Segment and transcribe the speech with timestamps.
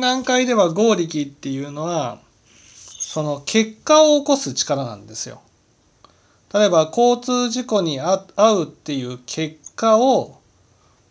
[0.00, 2.18] 段階では合力っていうのは
[2.98, 5.40] その結果を起こす力なんですよ。
[6.52, 8.24] 例えば交通事故に遭
[8.60, 10.40] うっていう結果を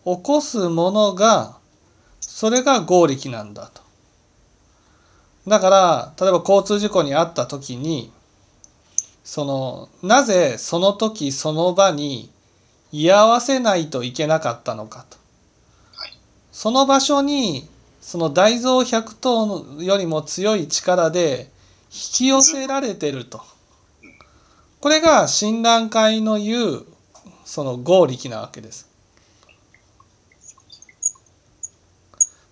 [0.06, 1.58] 起こすものが
[2.20, 3.82] それが合力なんだと。
[5.48, 8.12] だから例えば交通事故に遭った時に
[9.24, 12.32] そのなぜその時その場に
[12.92, 15.18] 居合わせないといけなかったのかと。
[16.52, 17.70] その場所に
[18.08, 21.52] その大蔵百頭よりも強い力で
[21.88, 23.42] 引き寄せられてると。
[24.80, 26.86] これが診断会の言う
[27.44, 28.88] その合力なわけです。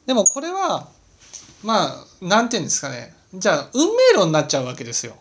[0.06, 0.90] でもこれは
[1.64, 5.16] まあ何て言うんですかねじゃあ運命論になっちゃうわけですよ。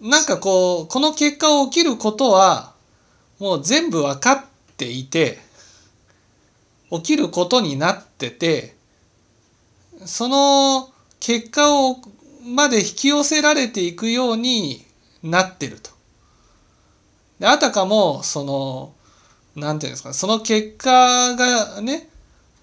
[0.00, 2.74] なんかこうこの結果を起きることは
[3.40, 4.44] もう全部分かっ
[4.76, 5.48] ていて
[6.90, 8.74] 起きることになってて
[10.04, 11.96] その結果を
[12.44, 14.84] まで引き寄せられていくように
[15.22, 15.90] なってると。
[17.38, 18.92] であたかもその
[19.54, 22.08] 何て言うんですかその結果がね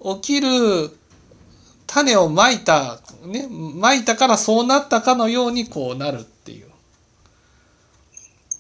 [0.02, 0.96] 起きる
[1.88, 6.68] 種をまいたねまいたからそうなったかのようにこうなるっていう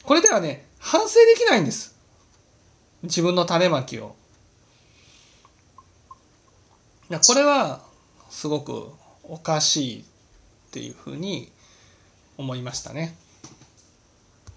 [0.04, 1.96] これではね反省できないんです
[3.04, 4.16] 自分の種まきを。
[7.10, 7.82] これは
[8.30, 8.92] すごく
[9.24, 10.04] おかしいっ
[10.72, 11.52] ていうふうに
[12.38, 13.16] 思いましたね。